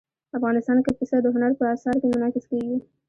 [0.37, 2.77] افغانستان کې پسه د هنر په اثار کې منعکس کېږي.